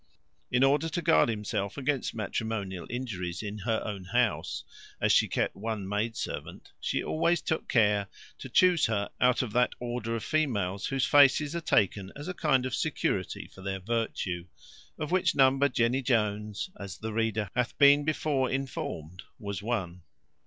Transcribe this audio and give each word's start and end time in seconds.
In 0.49 0.63
order 0.63 0.89
to 0.89 1.01
guard 1.03 1.29
herself 1.29 1.77
against 1.77 2.15
matrimonial 2.15 2.87
injuries 2.89 3.43
in 3.43 3.59
her 3.59 3.83
own 3.85 4.05
house, 4.05 4.63
as 4.99 5.11
she 5.11 5.27
kept 5.27 5.55
one 5.55 5.87
maid 5.87 6.15
servant, 6.17 6.71
she 6.79 7.03
always 7.03 7.39
took 7.39 7.67
care 7.69 8.07
to 8.39 8.49
chuse 8.49 8.87
her 8.87 9.11
out 9.21 9.43
of 9.43 9.53
that 9.53 9.73
order 9.79 10.15
of 10.15 10.23
females 10.23 10.87
whose 10.87 11.05
faces 11.05 11.55
are 11.55 11.61
taken 11.61 12.11
as 12.15 12.27
a 12.27 12.33
kind 12.33 12.65
of 12.65 12.73
security 12.73 13.45
for 13.47 13.61
their 13.61 13.79
virtue; 13.79 14.47
of 14.97 15.11
which 15.11 15.35
number 15.35 15.69
Jenny 15.69 16.01
Jones, 16.01 16.71
as 16.79 16.97
the 16.97 17.13
reader 17.13 17.51
hath 17.55 17.77
been 17.77 18.03
before 18.03 18.49
informed, 18.49 19.21
was 19.37 19.61
one. 19.61 20.01